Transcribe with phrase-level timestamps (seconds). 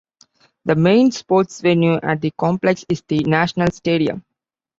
[0.65, 4.25] The main sports venue at the complex is the National Stadium.